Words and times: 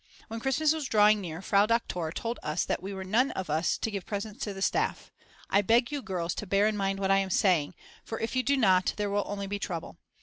When 0.29 0.39
Christmas 0.39 0.73
was 0.73 0.87
drawing 0.87 1.21
near 1.21 1.43
Frau 1.43 1.67
Doktor 1.67 2.11
told 2.11 2.39
us 2.41 2.65
that 2.65 2.81
we 2.81 2.91
were 2.91 3.03
none 3.03 3.29
of 3.33 3.51
us 3.51 3.77
to 3.77 3.91
give 3.91 4.03
presents 4.07 4.43
to 4.43 4.51
the 4.51 4.59
staff. 4.63 5.11
"I 5.47 5.61
beg 5.61 5.91
you, 5.91 6.01
girls, 6.01 6.33
to 6.37 6.47
bear 6.47 6.65
in 6.65 6.75
mind 6.75 6.99
what 6.99 7.11
I 7.11 7.19
am 7.19 7.29
saying, 7.29 7.75
for 8.03 8.19
if 8.19 8.35
you 8.35 8.41
do 8.41 8.57
not 8.57 8.95
there 8.97 9.11
will 9.11 9.25
only 9.27 9.45
be 9.45 9.59
trouble. 9.59 9.99